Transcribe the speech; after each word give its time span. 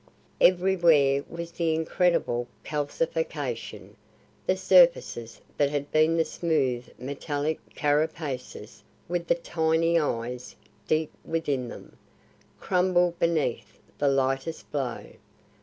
Everywhere 0.41 1.23
was 1.29 1.51
the 1.51 1.75
incredible 1.75 2.47
calcification. 2.65 3.93
The 4.47 4.57
surfaces 4.57 5.39
that 5.57 5.69
had 5.69 5.91
been 5.91 6.17
the 6.17 6.25
smooth 6.25 6.87
metallic 6.97 7.59
carapaces 7.75 8.81
with 9.07 9.27
the 9.27 9.35
tiny 9.35 9.99
eyes 9.99 10.55
deep 10.87 11.11
within 11.23 11.67
them, 11.67 11.97
crumbled 12.59 13.19
beneath 13.19 13.77
the 13.99 14.07
lightest 14.07 14.71
blow. 14.71 15.05